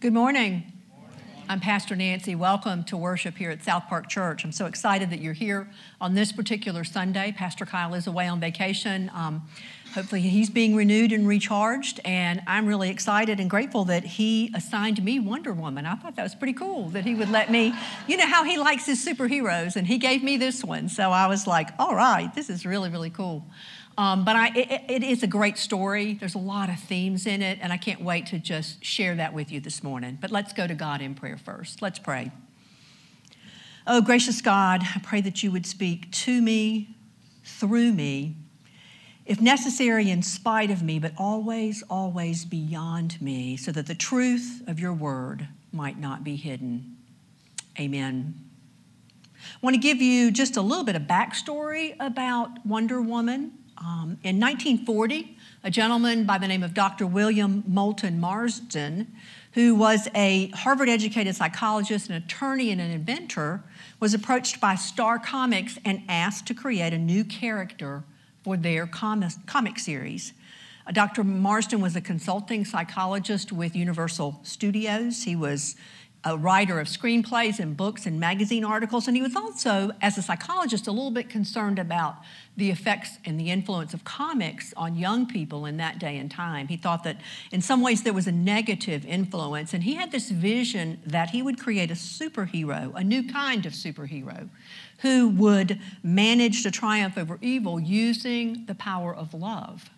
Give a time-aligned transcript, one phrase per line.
[0.00, 0.72] Good morning.
[1.48, 2.36] I'm Pastor Nancy.
[2.36, 4.44] Welcome to worship here at South Park Church.
[4.44, 5.68] I'm so excited that you're here
[6.00, 7.34] on this particular Sunday.
[7.36, 9.10] Pastor Kyle is away on vacation.
[9.12, 9.48] Um,
[9.92, 15.02] hopefully, he's being renewed and recharged, and I'm really excited and grateful that he assigned
[15.02, 15.84] me Wonder Woman.
[15.84, 17.74] I thought that was pretty cool that he would let me,
[18.06, 20.88] you know, how he likes his superheroes, and he gave me this one.
[20.88, 23.44] So I was like, all right, this is really, really cool.
[23.98, 26.14] Um, but I, it, it is a great story.
[26.14, 29.34] There's a lot of themes in it, and I can't wait to just share that
[29.34, 30.18] with you this morning.
[30.20, 31.82] But let's go to God in prayer first.
[31.82, 32.30] Let's pray.
[33.88, 36.94] Oh, gracious God, I pray that you would speak to me,
[37.42, 38.36] through me,
[39.26, 44.62] if necessary, in spite of me, but always, always beyond me, so that the truth
[44.68, 46.96] of your word might not be hidden.
[47.80, 48.34] Amen.
[49.34, 53.54] I want to give you just a little bit of backstory about Wonder Woman.
[53.80, 57.06] Um, in 1940, a gentleman by the name of Dr.
[57.06, 59.06] William Moulton Marston,
[59.52, 63.62] who was a Harvard educated psychologist, an attorney, and an inventor,
[64.00, 68.02] was approached by Star Comics and asked to create a new character
[68.42, 70.32] for their comic, comic series.
[70.92, 71.22] Dr.
[71.22, 75.22] Marston was a consulting psychologist with Universal Studios.
[75.22, 75.76] He was
[76.24, 80.22] a writer of screenplays and books and magazine articles, and he was also, as a
[80.22, 82.16] psychologist, a little bit concerned about
[82.56, 86.66] the effects and the influence of comics on young people in that day and time.
[86.66, 87.20] He thought that
[87.52, 91.40] in some ways there was a negative influence, and he had this vision that he
[91.40, 94.48] would create a superhero, a new kind of superhero,
[95.02, 99.88] who would manage to triumph over evil using the power of love.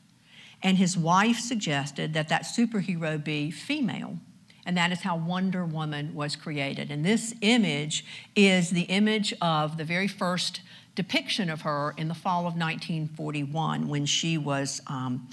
[0.62, 4.18] And his wife suggested that that superhero be female
[4.66, 6.90] and that is how Wonder Woman was created.
[6.90, 8.04] And this image
[8.36, 10.60] is the image of the very first
[10.94, 15.28] depiction of her in the fall of 1941 when she was um,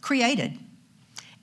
[0.00, 0.58] created.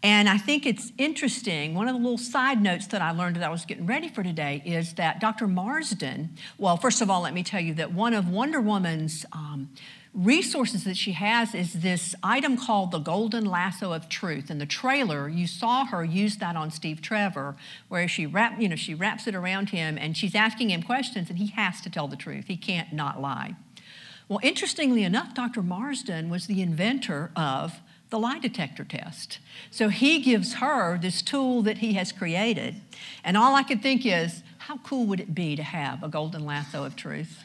[0.04, 1.74] And I think it's interesting.
[1.74, 4.24] One of the little side notes that I learned that I was getting ready for
[4.24, 5.48] today is that Dr.
[5.48, 9.70] Marston, well, first of all, let me tell you that one of Wonder Woman's um,
[10.18, 14.50] resources that she has is this item called the golden lasso of truth.
[14.50, 17.56] In the trailer you saw her use that on steve trevor
[17.88, 21.30] where she wrap, you know she wraps it around him and she's asking him questions
[21.30, 22.46] and he has to tell the truth.
[22.48, 23.56] He can't not lie.
[24.28, 27.80] Well interestingly enough dr marston was the inventor of
[28.10, 29.38] the lie detector test.
[29.70, 32.82] So he gives her this tool that he has created.
[33.24, 36.44] And all i could think is how cool would it be to have a golden
[36.44, 37.44] lasso of truth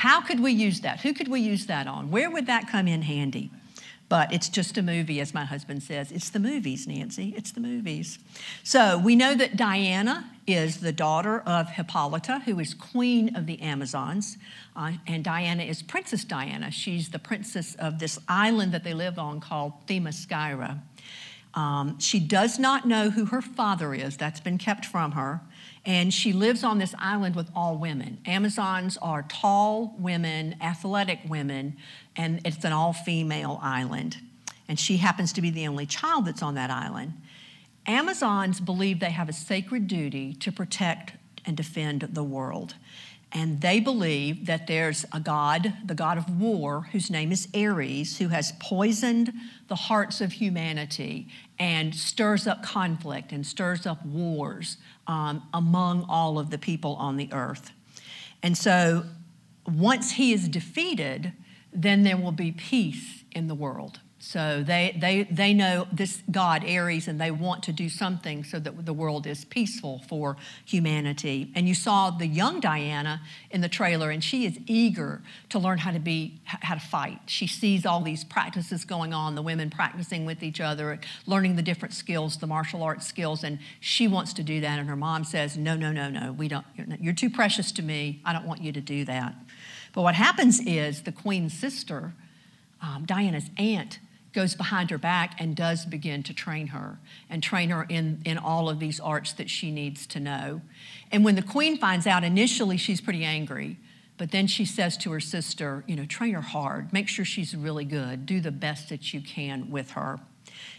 [0.00, 1.00] how could we use that?
[1.00, 2.10] Who could we use that on?
[2.10, 3.50] Where would that come in handy?
[4.08, 6.10] But it's just a movie, as my husband says.
[6.10, 7.34] It's the movies, Nancy.
[7.36, 8.18] It's the movies.
[8.64, 13.60] So we know that Diana is the daughter of Hippolyta, who is queen of the
[13.60, 14.38] Amazons.
[14.74, 16.70] Uh, and Diana is Princess Diana.
[16.70, 20.80] She's the princess of this island that they live on called Themyscira.
[21.52, 25.42] Um, she does not know who her father is, that's been kept from her.
[25.86, 28.18] And she lives on this island with all women.
[28.26, 31.76] Amazons are tall women, athletic women,
[32.16, 34.18] and it's an all female island.
[34.68, 37.14] And she happens to be the only child that's on that island.
[37.86, 41.14] Amazons believe they have a sacred duty to protect
[41.46, 42.74] and defend the world.
[43.32, 48.18] And they believe that there's a God, the God of war, whose name is Ares,
[48.18, 49.32] who has poisoned
[49.68, 54.78] the hearts of humanity and stirs up conflict and stirs up wars
[55.10, 57.72] um, among all of the people on the earth.
[58.44, 59.02] And so
[59.66, 61.32] once he is defeated,
[61.72, 63.98] then there will be peace in the world.
[64.22, 68.58] So they, they, they know this God, Ares, and they want to do something so
[68.58, 70.36] that the world is peaceful for
[70.66, 71.50] humanity.
[71.54, 75.78] And you saw the young Diana in the trailer, and she is eager to learn
[75.78, 77.18] how to be how to fight.
[77.28, 81.62] She sees all these practices going on, the women practicing with each other, learning the
[81.62, 84.78] different skills, the martial arts skills, and she wants to do that.
[84.78, 86.32] And her mom says, "No, no, no, no.
[86.32, 86.66] We don't.
[87.00, 88.20] You're too precious to me.
[88.26, 89.34] I don't want you to do that."
[89.94, 92.12] But what happens is the queen's sister,
[92.82, 93.98] um, Diana's aunt
[94.32, 96.98] goes behind her back and does begin to train her
[97.28, 100.60] and train her in, in all of these arts that she needs to know.
[101.10, 103.76] And when the queen finds out, initially she's pretty angry,
[104.18, 107.56] but then she says to her sister, you know, train her hard, make sure she's
[107.56, 110.20] really good, do the best that you can with her.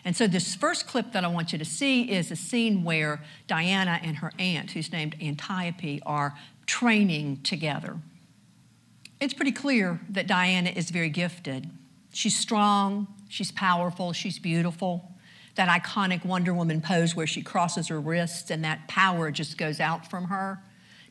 [0.06, 3.24] And so, this first clip that I want you to see is a scene where
[3.48, 7.98] Diana and her aunt, who's named Antiope, are training together.
[9.20, 11.70] It's pretty clear that Diana is very gifted.
[12.14, 15.12] She's strong, she's powerful, she's beautiful.
[15.56, 19.80] That iconic Wonder Woman pose where she crosses her wrists and that power just goes
[19.80, 20.60] out from her.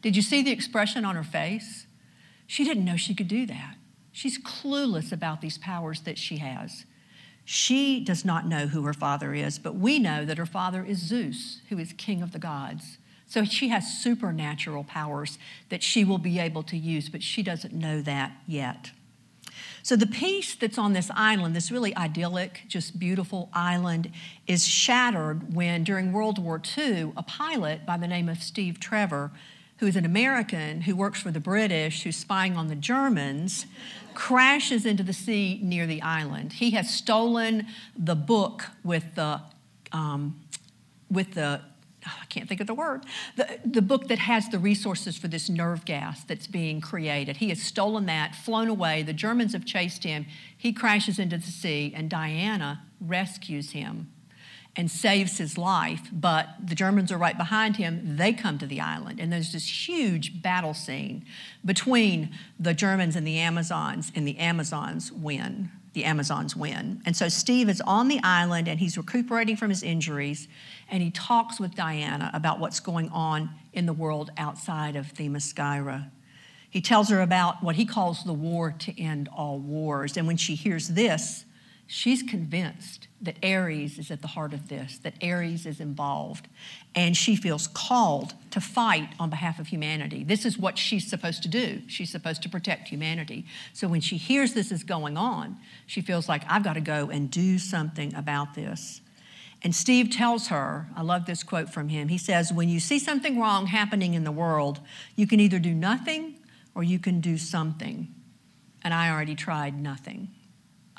[0.03, 1.87] Did you see the expression on her face?
[2.47, 3.77] She didn't know she could do that.
[4.13, 6.85] She's clueless about these powers that she has.
[7.45, 10.99] She does not know who her father is, but we know that her father is
[10.99, 12.99] Zeus, who is king of the gods.
[13.27, 15.39] So she has supernatural powers
[15.69, 18.91] that she will be able to use, but she doesn't know that yet.
[19.83, 24.11] So the peace that's on this island, this really idyllic, just beautiful island,
[24.47, 29.31] is shattered when during World War II, a pilot by the name of Steve Trevor,
[29.79, 33.67] who is an American who works for the British, who's spying on the Germans,
[34.13, 36.53] crashes into the sea near the island.
[36.55, 37.67] He has stolen
[37.97, 39.41] the book with the
[39.93, 40.41] um,
[41.11, 41.61] with the
[42.07, 43.05] Oh, I can't think of the word,
[43.37, 47.37] the, the book that has the resources for this nerve gas that's being created.
[47.37, 49.03] He has stolen that, flown away.
[49.03, 50.25] The Germans have chased him.
[50.57, 54.11] He crashes into the sea, and Diana rescues him
[54.77, 56.09] and saves his life.
[56.11, 58.17] But the Germans are right behind him.
[58.17, 61.27] They come to the island, and there's this huge battle scene
[61.65, 67.03] between the Germans and the Amazons, and the Amazons win the Amazons win.
[67.05, 70.49] And so Steve is on the island and he's recuperating from his injuries
[70.89, 76.11] and he talks with Diana about what's going on in the world outside of Themyscira.
[76.69, 80.17] He tells her about what he calls the war to end all wars.
[80.17, 81.45] And when she hears this,
[81.91, 86.47] she's convinced that Ares is at the heart of this, that Ares is involved,
[86.95, 90.23] and she feels called to fight on behalf of humanity.
[90.23, 91.83] This is what she's supposed to do.
[91.89, 93.45] She's supposed to protect humanity.
[93.73, 97.11] So when she hears this is going on, she feels like, I've got to go
[97.11, 99.01] and do something about this.
[99.63, 102.09] And Steve tells her, I love this quote from him.
[102.09, 104.79] He says, When you see something wrong happening in the world,
[105.17, 106.37] you can either do nothing
[106.75, 108.15] or you can do something.
[108.83, 110.29] And I already tried nothing.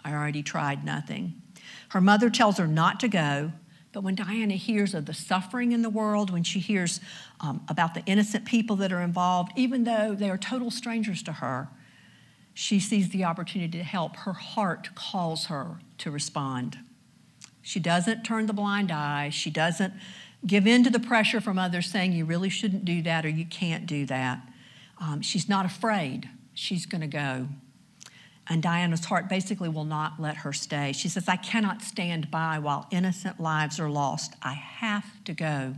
[0.03, 1.41] I already tried nothing.
[1.89, 3.51] Her mother tells her not to go,
[3.93, 7.01] but when Diana hears of the suffering in the world, when she hears
[7.41, 11.33] um, about the innocent people that are involved, even though they are total strangers to
[11.33, 11.67] her,
[12.53, 14.15] she sees the opportunity to help.
[14.17, 16.77] Her heart calls her to respond.
[17.61, 19.29] She doesn't turn the blind eye.
[19.29, 19.93] She doesn't
[20.45, 23.45] give in to the pressure from others saying you really shouldn't do that or you
[23.45, 24.41] can't do that.
[24.99, 26.29] Um, she's not afraid.
[26.53, 27.47] She's going to go.
[28.51, 30.91] And Diana's heart basically will not let her stay.
[30.91, 34.35] She says, I cannot stand by while innocent lives are lost.
[34.41, 35.73] I have to go.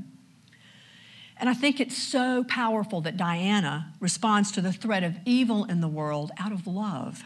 [1.38, 5.82] And I think it's so powerful that Diana responds to the threat of evil in
[5.82, 7.22] the world out of love.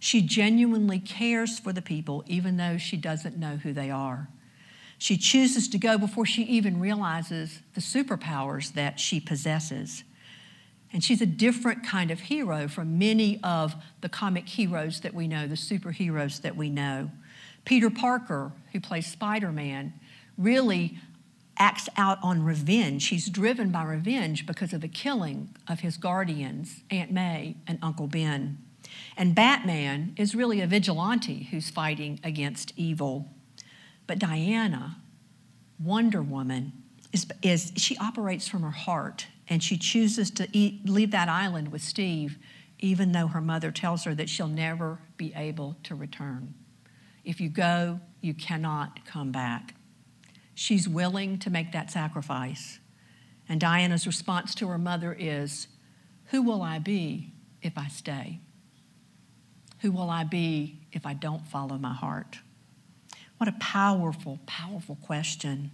[0.00, 4.28] She genuinely cares for the people, even though she doesn't know who they are.
[4.98, 10.04] She chooses to go before she even realizes the superpowers that she possesses.
[10.94, 15.26] And she's a different kind of hero from many of the comic heroes that we
[15.26, 17.10] know, the superheroes that we know.
[17.64, 19.92] Peter Parker, who plays Spider Man,
[20.38, 20.98] really
[21.58, 23.08] acts out on revenge.
[23.08, 28.06] He's driven by revenge because of the killing of his guardians, Aunt May and Uncle
[28.06, 28.58] Ben.
[29.16, 33.28] And Batman is really a vigilante who's fighting against evil.
[34.06, 34.98] But Diana,
[35.82, 36.72] Wonder Woman,
[37.12, 41.70] is, is she operates from her heart and she chooses to eat, leave that island
[41.70, 42.38] with Steve,
[42.78, 46.54] even though her mother tells her that she'll never be able to return.
[47.24, 49.74] If you go, you cannot come back.
[50.54, 52.78] She's willing to make that sacrifice.
[53.48, 55.68] And Diana's response to her mother is,
[56.26, 57.32] Who will I be
[57.62, 58.40] if I stay?
[59.80, 62.38] Who will I be if I don't follow my heart?
[63.38, 65.70] What a powerful, powerful question.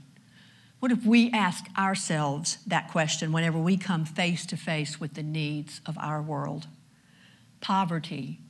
[0.81, 5.23] What if we ask ourselves that question whenever we come face to face with the
[5.23, 6.67] needs of our world?
[7.61, 8.41] Poverty,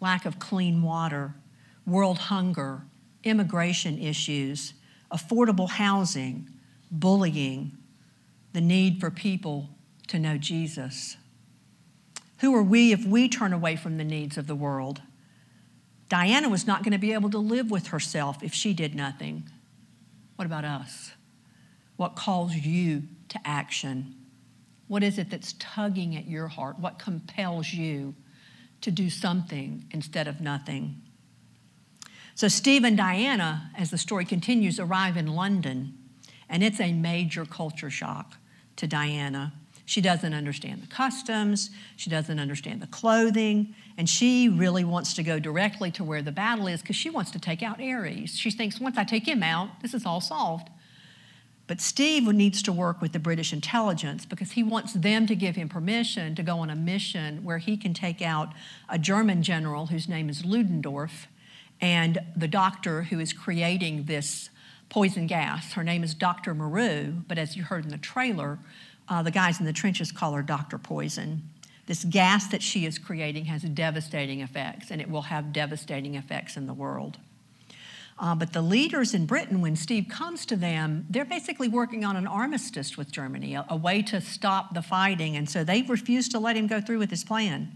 [0.00, 1.34] lack of clean water,
[1.86, 2.82] world hunger,
[3.22, 4.72] immigration issues,
[5.12, 6.48] affordable housing,
[6.90, 7.76] bullying,
[8.54, 9.68] the need for people
[10.08, 11.18] to know Jesus.
[12.38, 15.02] Who are we if we turn away from the needs of the world?
[16.08, 19.44] Diana was not going to be able to live with herself if she did nothing.
[20.36, 21.12] What about us?
[21.96, 24.14] What calls you to action?
[24.88, 26.78] What is it that's tugging at your heart?
[26.78, 28.14] What compels you
[28.80, 31.00] to do something instead of nothing?
[32.34, 35.96] So, Steve and Diana, as the story continues, arrive in London,
[36.48, 38.36] and it's a major culture shock
[38.76, 39.52] to Diana.
[39.86, 45.22] She doesn't understand the customs, she doesn't understand the clothing, and she really wants to
[45.22, 48.36] go directly to where the battle is because she wants to take out Ares.
[48.36, 50.70] She thinks, once I take him out, this is all solved.
[51.66, 55.56] But Steve needs to work with the British intelligence because he wants them to give
[55.56, 58.50] him permission to go on a mission where he can take out
[58.88, 61.26] a German general whose name is Ludendorff
[61.80, 64.50] and the doctor who is creating this
[64.90, 65.72] poison gas.
[65.72, 66.54] Her name is Dr.
[66.54, 68.58] Maru, but as you heard in the trailer,
[69.08, 70.78] uh, the guys in the trenches call her Dr.
[70.78, 71.42] Poison.
[71.86, 76.56] This gas that she is creating has devastating effects, and it will have devastating effects
[76.56, 77.18] in the world.
[78.18, 82.16] Uh, but the leaders in Britain, when Steve comes to them, they're basically working on
[82.16, 85.36] an armistice with Germany, a, a way to stop the fighting.
[85.36, 87.72] And so they refuse to let him go through with his plan.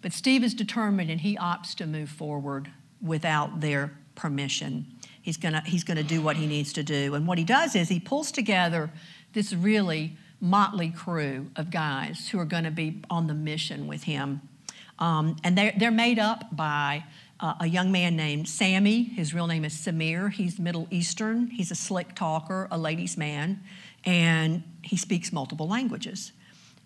[0.00, 4.86] But Steve is determined and he opts to move forward without their permission.
[5.22, 7.14] He's going he's to do what he needs to do.
[7.14, 8.90] And what he does is he pulls together
[9.32, 14.02] this really motley crew of guys who are going to be on the mission with
[14.02, 14.40] him.
[14.98, 17.04] Um, and they're, they're made up by
[17.42, 19.02] uh, a young man named Sammy.
[19.02, 20.32] His real name is Samir.
[20.32, 21.48] He's Middle Eastern.
[21.48, 23.62] He's a slick talker, a ladies' man,
[24.04, 26.32] and he speaks multiple languages.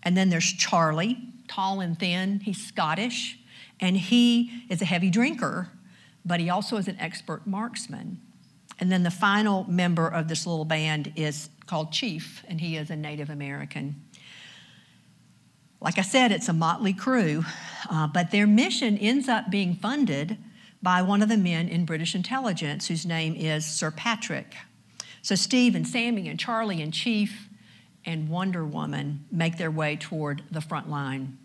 [0.01, 2.39] And then there's Charlie, tall and thin.
[2.39, 3.37] He's Scottish,
[3.79, 5.69] and he is a heavy drinker,
[6.25, 8.19] but he also is an expert marksman.
[8.79, 12.89] And then the final member of this little band is called Chief, and he is
[12.89, 14.03] a Native American.
[15.79, 17.45] Like I said, it's a motley crew,
[17.91, 20.37] uh, but their mission ends up being funded
[20.81, 24.55] by one of the men in British intelligence whose name is Sir Patrick.
[25.21, 27.49] So Steve and Sammy and Charlie and Chief
[28.05, 31.37] and Wonder Woman make their way toward the front line.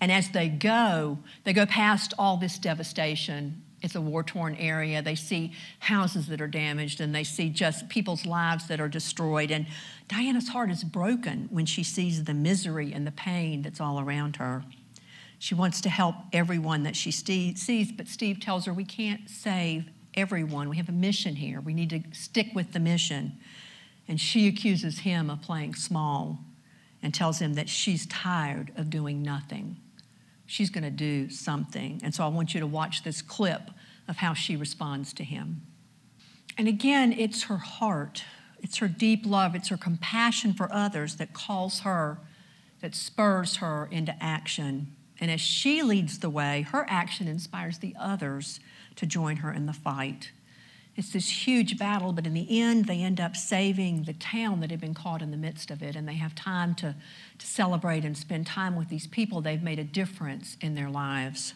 [0.00, 3.62] And as they go, they go past all this devastation.
[3.82, 5.02] It's a war torn area.
[5.02, 9.50] They see houses that are damaged and they see just people's lives that are destroyed.
[9.50, 9.66] And
[10.08, 14.36] Diana's heart is broken when she sees the misery and the pain that's all around
[14.36, 14.64] her.
[15.38, 19.88] She wants to help everyone that she sees, but Steve tells her we can't save
[20.14, 20.68] everyone.
[20.68, 21.60] We have a mission here.
[21.60, 23.38] We need to stick with the mission.
[24.08, 26.40] And she accuses him of playing small
[27.02, 29.76] and tells him that she's tired of doing nothing
[30.48, 32.00] she's going to do something.
[32.02, 33.70] And so I want you to watch this clip
[34.08, 35.60] of how she responds to him.
[36.56, 38.24] And again, it's her heart,
[38.60, 42.18] it's her deep love, it's her compassion for others that calls her,
[42.80, 44.96] that spurs her into action.
[45.20, 48.60] And as she leads the way, her action inspires the others
[48.96, 50.30] to join her in the fight.
[50.96, 54.70] It's this huge battle, but in the end, they end up saving the town that
[54.72, 56.96] had been caught in the midst of it, and they have time to,
[57.38, 59.40] to celebrate and spend time with these people.
[59.40, 61.54] They've made a difference in their lives.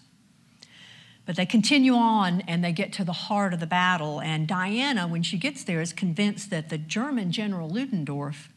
[1.25, 4.21] But they continue on and they get to the heart of the battle.
[4.21, 8.49] And Diana, when she gets there, is convinced that the German general Ludendorff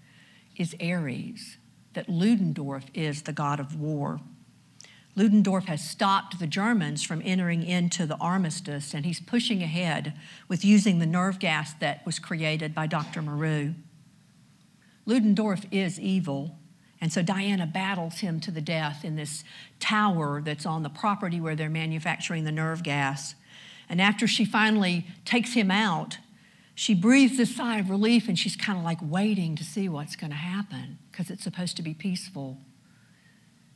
[0.56, 1.58] is Ares,
[1.94, 4.20] that Ludendorff is the god of war.
[5.16, 10.14] Ludendorff has stopped the Germans from entering into the armistice, and he's pushing ahead
[10.50, 13.22] with using the nerve gas that was created by Dr.
[13.22, 13.74] Maru.
[15.06, 16.58] Ludendorff is evil,
[17.00, 19.46] and so Diana battles him to the death in this
[19.80, 23.36] tower that's on the property where they're manufacturing the nerve gas.
[23.88, 26.18] And after she finally takes him out,
[26.74, 30.18] she breathes a sigh of relief and she's kind of like waiting to see what's
[30.18, 32.58] going to happen because it's supposed to be peaceful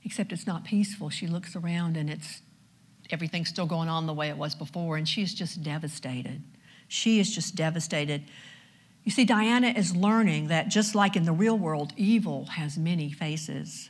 [0.03, 1.09] except it's not peaceful.
[1.09, 2.41] She looks around and it's
[3.09, 6.43] everything's still going on the way it was before, and she's just devastated.
[6.87, 8.23] She is just devastated.
[9.03, 13.11] You see, Diana is learning that just like in the real world, evil has many
[13.11, 13.89] faces.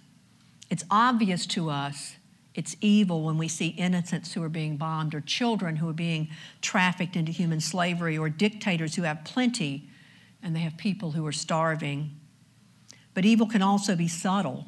[0.70, 2.16] It's obvious to us
[2.56, 6.30] it's evil when we see innocents who are being bombed, or children who are being
[6.62, 9.88] trafficked into human slavery, or dictators who have plenty
[10.42, 12.18] and they have people who are starving.
[13.14, 14.66] But evil can also be subtle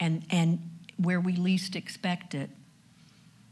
[0.00, 0.60] and, and
[0.96, 2.50] where we least expect it.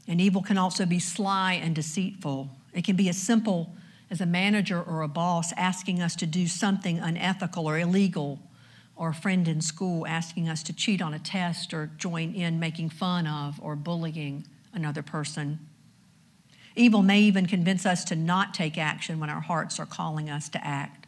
[0.08, 2.50] And evil can also be sly and deceitful.
[2.72, 3.74] It can be as simple
[4.10, 8.38] as a manager or a boss asking us to do something unethical or illegal,
[8.94, 12.58] or a friend in school asking us to cheat on a test or join in
[12.58, 15.58] making fun of or bullying another person.
[16.76, 20.48] Evil may even convince us to not take action when our hearts are calling us
[20.50, 21.06] to act.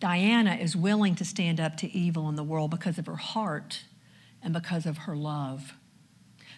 [0.00, 3.84] Diana is willing to stand up to evil in the world because of her heart
[4.44, 5.74] and because of her love.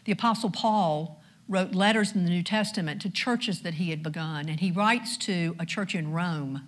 [0.05, 4.49] The Apostle Paul wrote letters in the New Testament to churches that he had begun,
[4.49, 6.67] and he writes to a church in Rome.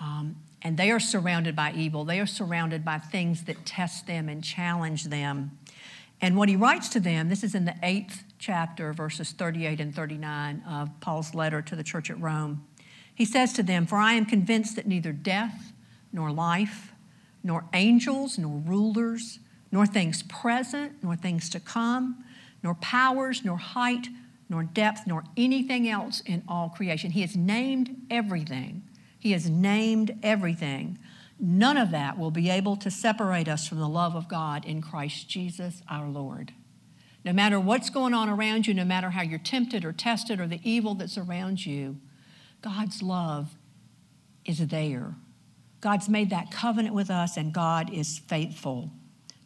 [0.00, 2.04] Um, and they are surrounded by evil.
[2.04, 5.58] They are surrounded by things that test them and challenge them.
[6.20, 9.94] And what he writes to them, this is in the eighth chapter, verses 38 and
[9.94, 12.66] 39 of Paul's letter to the church at Rome.
[13.14, 15.72] He says to them, For I am convinced that neither death,
[16.12, 16.92] nor life,
[17.42, 19.38] nor angels, nor rulers,
[19.70, 22.24] nor things present, nor things to come,
[22.62, 24.08] nor powers, nor height,
[24.48, 27.10] nor depth, nor anything else in all creation.
[27.10, 28.82] He has named everything.
[29.18, 30.98] He has named everything.
[31.38, 34.80] None of that will be able to separate us from the love of God in
[34.80, 36.52] Christ Jesus our Lord.
[37.24, 40.46] No matter what's going on around you, no matter how you're tempted or tested or
[40.46, 41.98] the evil that's around you,
[42.62, 43.56] God's love
[44.44, 45.16] is there.
[45.80, 48.90] God's made that covenant with us, and God is faithful.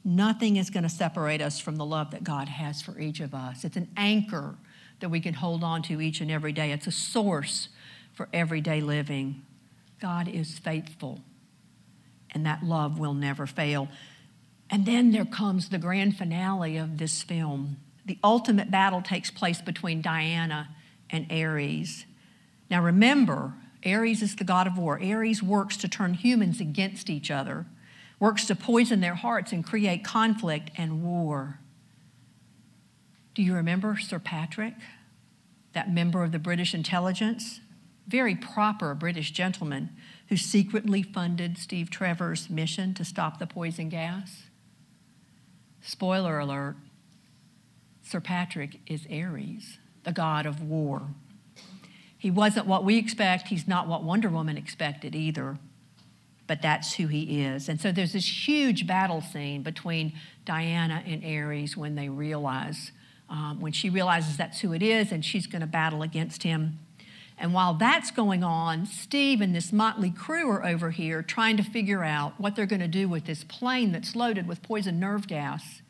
[0.05, 3.35] Nothing is going to separate us from the love that God has for each of
[3.35, 3.65] us.
[3.65, 4.57] It's an anchor
[5.01, 6.73] that we can hold on to each and every day.
[6.73, 7.69] It's a source
[8.13, 9.43] for everyday living.
[10.01, 11.21] God is faithful,
[12.33, 13.89] and that love will never fail.
[14.71, 17.77] And then there comes the grand finale of this film.
[18.07, 20.69] The ultimate battle takes place between Diana
[21.11, 22.07] and Ares.
[22.71, 23.55] Now remember,
[23.85, 25.01] Ares is the god of war.
[25.03, 27.67] Ares works to turn humans against each other,
[28.21, 31.59] works to poison their hearts and create conflict and war.
[33.35, 34.75] Do you remember Sir Patrick,
[35.73, 37.61] that member of the British intelligence?
[38.07, 39.91] Very proper British gentleman
[40.29, 44.43] who secretly funded Steve Trevor's mission to stop the poison gas?
[45.81, 46.77] Spoiler alert
[48.03, 51.03] Sir Patrick is Ares, the god of war.
[52.19, 55.59] He wasn't what we expect, he's not what Wonder Woman expected either,
[56.51, 57.69] but that's who he is.
[57.69, 60.15] And so there's this huge battle scene between
[60.45, 62.91] Diana and Ares when they realize,
[63.29, 66.81] um, when she realizes that's who it is and she's going to battle against him.
[67.39, 71.63] And while that's going on, Steve and this motley crew are over here trying to
[71.63, 75.29] figure out what they're going to do with this plane that's loaded with poison nerve
[75.29, 75.83] gas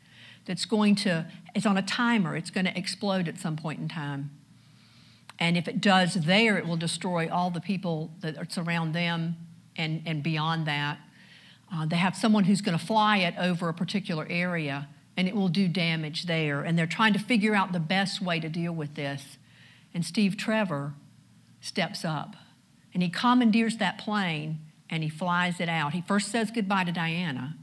[0.45, 1.25] that's going to,
[1.55, 4.29] it's on a timer, it's going to explode at some point in time.
[5.39, 9.37] And if it does there, it will destroy all the people that surround them
[9.77, 10.99] and, and beyond that.
[11.73, 14.87] Uh, they have someone who's going to fly it over a particular area
[15.17, 16.61] and it will do damage there.
[16.61, 19.37] And they're trying to figure out the best way to deal with this.
[19.93, 20.93] And Steve Trevor
[21.59, 22.35] steps up
[22.93, 24.59] and he commandeers that plane
[24.89, 25.93] and he flies it out.
[25.93, 27.55] He first says goodbye to Diana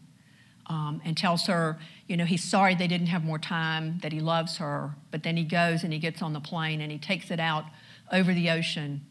[0.67, 4.21] um, and tells her, you know, he's sorry they didn't have more time, that he
[4.21, 4.95] loves her.
[5.11, 7.65] But then he goes and he gets on the plane and he takes it out
[8.13, 9.03] over the ocean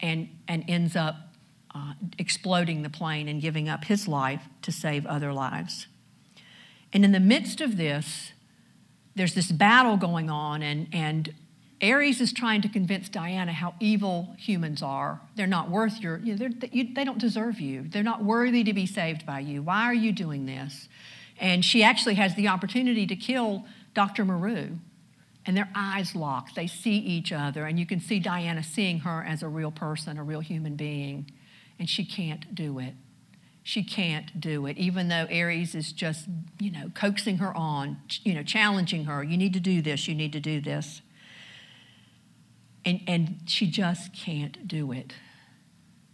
[0.00, 1.31] and, and ends up
[1.74, 5.86] uh, exploding the plane and giving up his life to save other lives.
[6.92, 8.32] And in the midst of this,
[9.14, 11.34] there's this battle going on, and, and
[11.82, 15.20] Ares is trying to convince Diana how evil humans are.
[15.34, 17.82] They're not worth your, you know, you, they don't deserve you.
[17.88, 19.62] They're not worthy to be saved by you.
[19.62, 20.88] Why are you doing this?
[21.40, 24.24] And she actually has the opportunity to kill Dr.
[24.24, 24.76] Maru,
[25.44, 26.54] And their eyes lock.
[26.54, 30.18] They see each other, and you can see Diana seeing her as a real person,
[30.18, 31.30] a real human being.
[31.82, 32.94] And she can't do it.
[33.64, 36.28] She can't do it, even though Ares is just,
[36.60, 39.24] you know, coaxing her on, you know, challenging her.
[39.24, 41.02] You need to do this, you need to do this.
[42.84, 45.14] And, and she just can't do it.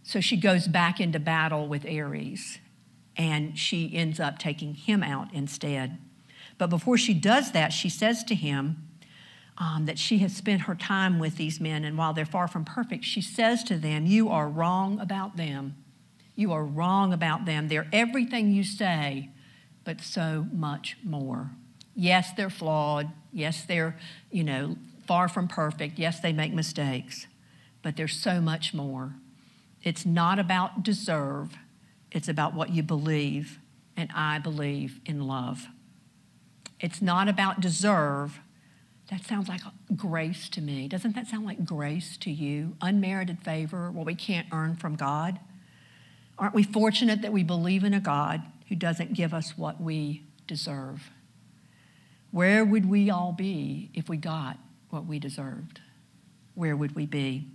[0.01, 2.57] So she goes back into battle with Ares
[3.15, 5.99] and she ends up taking him out instead.
[6.57, 8.88] But before she does that, she says to him
[9.59, 12.63] um, that she has spent her time with these men, and while they're far from
[12.63, 15.75] perfect, she says to them, You are wrong about them.
[16.35, 17.67] You are wrong about them.
[17.67, 19.29] They're everything you say,
[19.83, 21.51] but so much more.
[21.93, 23.09] Yes, they're flawed.
[23.33, 23.97] Yes, they're,
[24.31, 25.99] you know, far from perfect.
[25.99, 27.27] Yes, they make mistakes,
[27.81, 29.15] but there's so much more.
[29.83, 31.57] It's not about deserve,
[32.11, 33.59] it's about what you believe,
[33.97, 35.67] and I believe in love.
[36.79, 38.39] It's not about deserve.
[39.09, 39.61] That sounds like
[39.95, 40.87] grace to me.
[40.87, 42.75] Doesn't that sound like grace to you?
[42.81, 45.39] Unmerited favor, what we can't earn from God?
[46.37, 50.23] Aren't we fortunate that we believe in a God who doesn't give us what we
[50.47, 51.09] deserve?
[52.31, 54.57] Where would we all be if we got
[54.89, 55.81] what we deserved,
[56.55, 57.47] where would we be?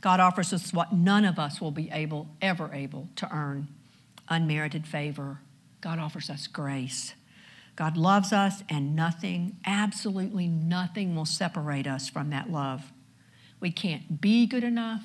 [0.00, 3.68] God offers us what none of us will be able, ever able to earn
[4.28, 5.40] unmerited favor.
[5.80, 7.14] God offers us grace.
[7.76, 12.92] God loves us, and nothing, absolutely nothing, will separate us from that love.
[13.60, 15.02] We can't be good enough.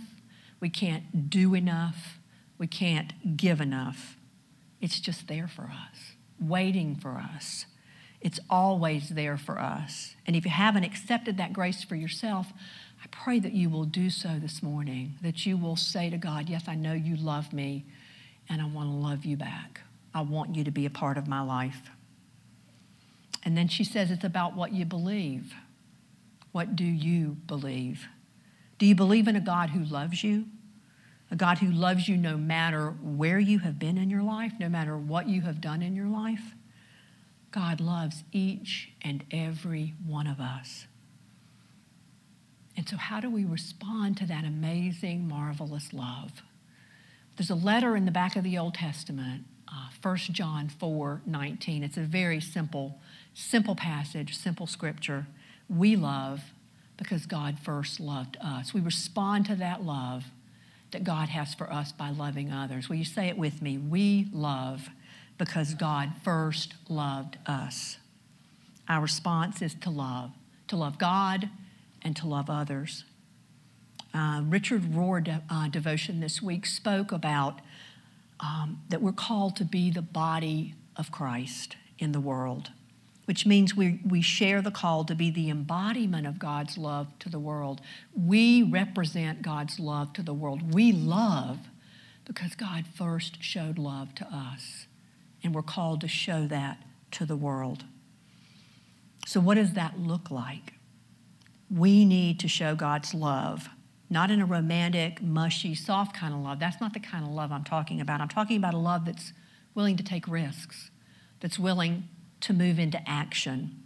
[0.60, 2.20] We can't do enough.
[2.58, 4.18] We can't give enough.
[4.82, 7.66] It's just there for us, waiting for us.
[8.22, 10.16] It's always there for us.
[10.26, 12.48] And if you haven't accepted that grace for yourself,
[13.04, 16.50] I pray that you will do so this morning, that you will say to God,
[16.50, 17.86] Yes, I know you love me,
[18.50, 19.82] and I want to love you back.
[20.14, 21.90] I want you to be a part of my life.
[23.46, 25.54] And then she says it's about what you believe.
[26.52, 28.08] What do you believe?
[28.80, 30.46] Do you believe in a God who loves you?
[31.32, 34.70] A God who loves you no matter where you have been in your life, no
[34.70, 36.54] matter what you have done in your life?
[37.52, 40.88] God loves each and every one of us.
[42.78, 46.44] And so, how do we respond to that amazing, marvelous love?
[47.38, 51.84] There's a letter in the back of the Old Testament, uh, 1 John 4 19.
[51.84, 53.00] It's a very simple,
[53.36, 55.28] simple passage, simple scripture.
[55.70, 56.42] We love
[56.98, 58.74] because God first loved us.
[58.74, 60.26] We respond to that love
[60.92, 62.90] that God has for us by loving others.
[62.90, 63.78] Will you say it with me?
[63.78, 64.90] We love
[65.38, 67.98] because God first loved us.
[68.88, 70.32] Our response is to love,
[70.70, 71.50] to love God
[72.02, 73.04] and to love others.
[74.14, 77.60] Uh, Richard Rohr de, uh, devotion this week spoke about
[78.40, 82.70] um, that we're called to be the body of Christ in the world,
[83.26, 87.30] which means we, we share the call to be the embodiment of God's love to
[87.30, 87.82] the world.
[88.16, 90.74] We represent God's love to the world.
[90.74, 91.60] We love
[92.26, 94.88] because God first showed love to us,
[95.44, 97.86] and we're called to show that to the world.
[99.26, 100.74] So, what does that look like?
[101.70, 103.70] We need to show God's love,
[104.10, 106.60] not in a romantic, mushy, soft kind of love.
[106.60, 108.22] That's not the kind of love I'm talking about.
[108.22, 109.34] I'm talking about a love that's
[109.74, 110.92] willing to take risks,
[111.40, 112.08] that's willing
[112.46, 113.84] to move into action.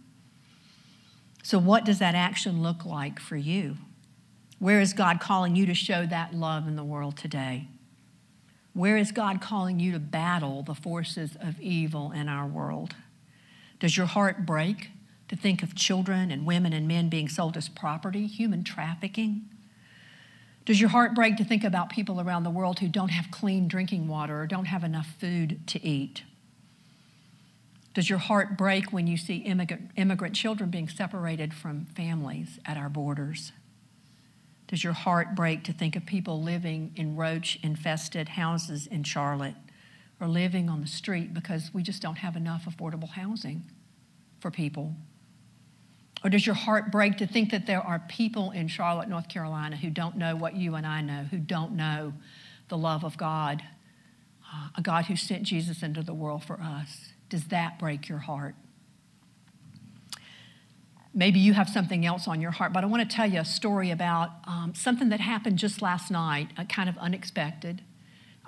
[1.42, 3.76] So, what does that action look like for you?
[4.58, 7.68] Where is God calling you to show that love in the world today?
[8.74, 12.94] Where is God calling you to battle the forces of evil in our world?
[13.80, 14.90] Does your heart break
[15.28, 19.48] to think of children and women and men being sold as property, human trafficking?
[20.66, 23.66] Does your heart break to think about people around the world who don't have clean
[23.66, 26.22] drinking water or don't have enough food to eat?
[27.92, 32.76] Does your heart break when you see immigrant, immigrant children being separated from families at
[32.76, 33.52] our borders?
[34.68, 39.56] Does your heart break to think of people living in roach infested houses in Charlotte
[40.20, 43.64] or living on the street because we just don't have enough affordable housing
[44.38, 44.94] for people?
[46.22, 49.76] Or does your heart break to think that there are people in Charlotte, North Carolina,
[49.76, 52.12] who don't know what you and I know, who don't know
[52.68, 53.62] the love of God,
[54.76, 57.12] a God who sent Jesus into the world for us?
[57.28, 58.54] Does that break your heart?
[61.12, 63.44] Maybe you have something else on your heart, but I want to tell you a
[63.44, 67.82] story about um, something that happened just last night, uh, kind of unexpected.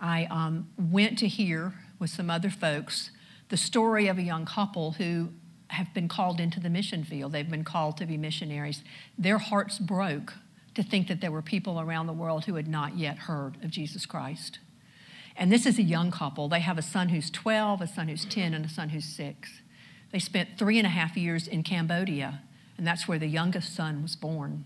[0.00, 3.10] I um, went to hear with some other folks
[3.48, 5.30] the story of a young couple who
[5.68, 7.32] have been called into the mission field.
[7.32, 8.84] They've been called to be missionaries.
[9.18, 10.34] Their hearts broke
[10.74, 13.70] to think that there were people around the world who had not yet heard of
[13.70, 14.58] Jesus Christ.
[15.36, 16.48] And this is a young couple.
[16.48, 19.62] They have a son who's 12, a son who's 10, and a son who's 6.
[20.12, 22.42] They spent three and a half years in Cambodia,
[22.76, 24.64] and that's where the youngest son was born.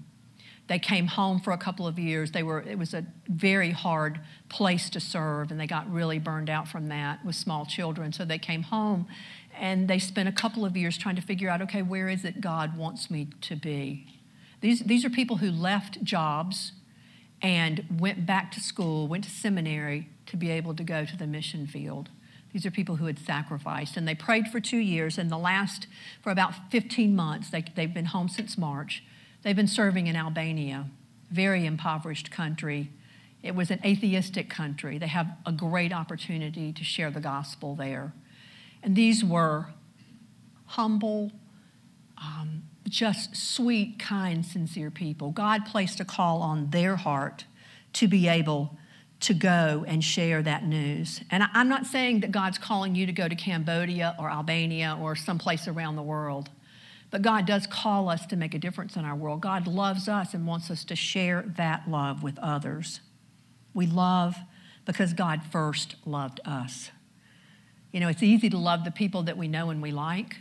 [0.68, 2.32] They came home for a couple of years.
[2.32, 6.50] They were, it was a very hard place to serve, and they got really burned
[6.50, 8.12] out from that with small children.
[8.12, 9.06] So they came home
[9.58, 12.40] and they spent a couple of years trying to figure out okay, where is it
[12.40, 14.06] God wants me to be?
[14.60, 16.72] These, these are people who left jobs
[17.40, 21.26] and went back to school, went to seminary to be able to go to the
[21.26, 22.10] mission field.
[22.52, 23.96] These are people who had sacrificed.
[23.96, 25.86] And they prayed for two years, and the last,
[26.22, 29.02] for about 15 months, they, they've been home since March.
[29.42, 30.86] They've been serving in Albania,
[31.30, 32.90] very impoverished country.
[33.42, 34.98] It was an atheistic country.
[34.98, 38.12] They have a great opportunity to share the gospel there.
[38.82, 39.68] And these were
[40.66, 41.32] humble,
[42.18, 45.30] um, just sweet, kind, sincere people.
[45.30, 47.44] God placed a call on their heart
[47.94, 48.76] to be able
[49.18, 51.20] to go and share that news.
[51.30, 55.16] And I'm not saying that God's calling you to go to Cambodia or Albania or
[55.16, 56.50] someplace around the world,
[57.10, 59.40] but God does call us to make a difference in our world.
[59.40, 63.00] God loves us and wants us to share that love with others.
[63.72, 64.36] We love
[64.84, 66.90] because God first loved us.
[67.92, 70.36] You know, it's easy to love the people that we know and we like.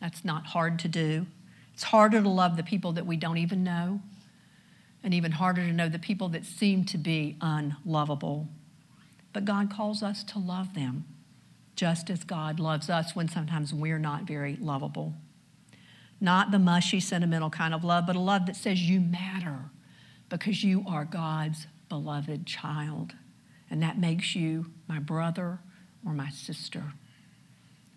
[0.00, 1.26] That's not hard to do.
[1.74, 4.00] It's harder to love the people that we don't even know,
[5.02, 8.48] and even harder to know the people that seem to be unlovable.
[9.32, 11.04] But God calls us to love them,
[11.76, 15.14] just as God loves us when sometimes we're not very lovable.
[16.20, 19.70] Not the mushy, sentimental kind of love, but a love that says you matter
[20.28, 23.14] because you are God's beloved child.
[23.70, 25.60] And that makes you my brother
[26.04, 26.82] or my sister.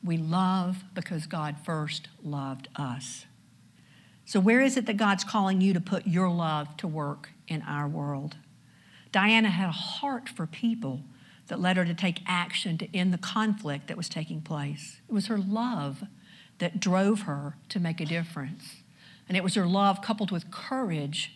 [0.03, 3.25] We love because God first loved us.
[4.25, 7.61] So, where is it that God's calling you to put your love to work in
[7.63, 8.37] our world?
[9.11, 11.01] Diana had a heart for people
[11.47, 15.01] that led her to take action to end the conflict that was taking place.
[15.09, 16.03] It was her love
[16.59, 18.77] that drove her to make a difference.
[19.27, 21.33] And it was her love coupled with courage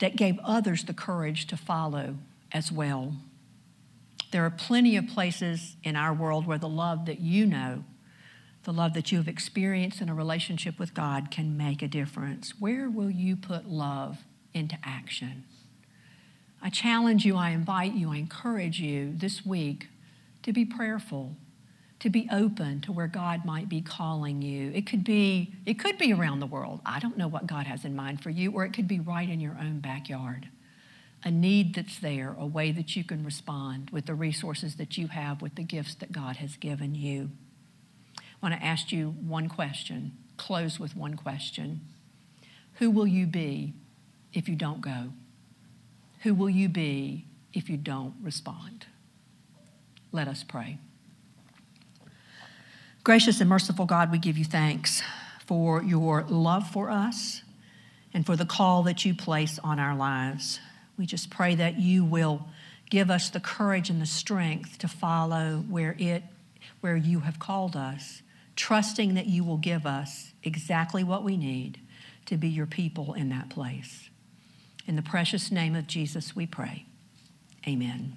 [0.00, 2.16] that gave others the courage to follow
[2.52, 3.14] as well.
[4.32, 7.84] There are plenty of places in our world where the love that you know,
[8.64, 12.54] the love that you have experienced in a relationship with God, can make a difference.
[12.58, 14.18] Where will you put love
[14.52, 15.44] into action?
[16.62, 19.88] I challenge you, I invite you, I encourage you this week
[20.42, 21.36] to be prayerful,
[22.00, 24.70] to be open to where God might be calling you.
[24.74, 26.80] It could be it could be around the world.
[26.84, 29.28] I don't know what God has in mind for you, or it could be right
[29.28, 30.48] in your own backyard
[31.24, 35.08] a need that's there, a way that you can respond with the resources that you
[35.08, 37.30] have, with the gifts that God has given you.
[38.44, 41.80] I want to ask you one question, close with one question.
[42.74, 43.72] Who will you be
[44.34, 45.14] if you don't go?
[46.24, 48.84] Who will you be if you don't respond?
[50.12, 50.76] Let us pray.
[53.02, 55.02] Gracious and merciful God, we give you thanks
[55.46, 57.40] for your love for us
[58.12, 60.60] and for the call that you place on our lives.
[60.98, 62.46] We just pray that you will
[62.90, 66.24] give us the courage and the strength to follow where it
[66.80, 68.20] where you have called us,
[68.56, 71.80] trusting that you will give us exactly what we need
[72.26, 74.08] to be your people in that place.
[74.86, 76.86] In the precious name of Jesus we pray.
[77.66, 78.16] Amen.